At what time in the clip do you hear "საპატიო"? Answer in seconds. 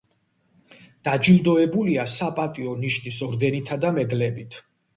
2.15-2.75